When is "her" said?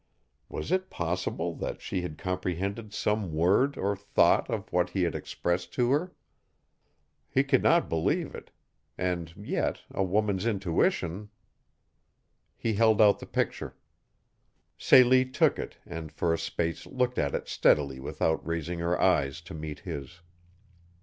5.91-6.11, 18.79-18.99